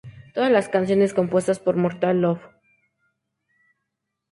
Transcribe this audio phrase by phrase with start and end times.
[0.33, 2.41] Todas las canciones compuestas por Mortal Love.